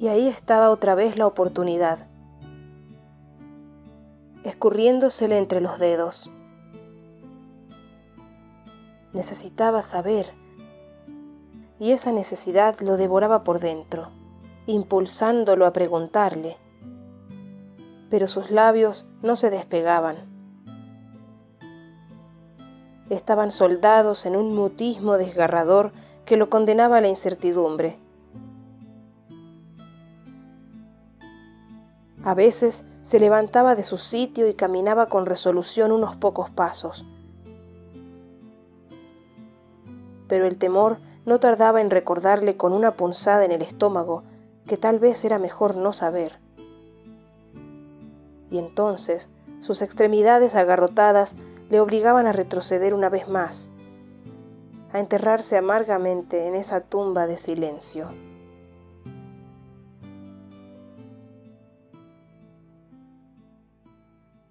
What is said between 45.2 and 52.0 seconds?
era mejor no saber. Y entonces sus extremidades agarrotadas le